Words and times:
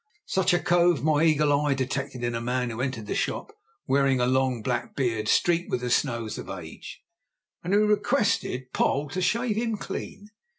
Such 0.25 0.51
a 0.51 0.57
cove 0.57 1.03
my 1.03 1.23
eagle 1.23 1.53
eye 1.61 1.75
detected 1.75 2.23
in 2.23 2.33
a 2.33 2.41
man 2.41 2.71
who 2.71 2.81
entered 2.81 3.05
the 3.05 3.13
shop 3.13 3.51
wearing 3.85 4.19
a 4.19 4.25
long 4.25 4.63
black 4.63 4.95
beard 4.95 5.27
streaked 5.27 5.69
with 5.69 5.81
the 5.81 5.91
snows 5.91 6.39
of 6.39 6.49
age, 6.49 7.03
and 7.63 7.71
who 7.71 7.85
requested 7.85 8.73
Poll 8.73 9.09
to 9.09 9.21
shave 9.21 9.57
him 9.57 9.77
clean. 9.77 10.31